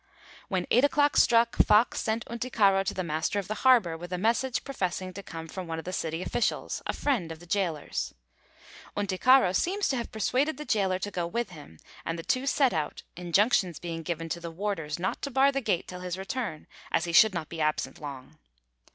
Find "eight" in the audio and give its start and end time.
0.71-0.83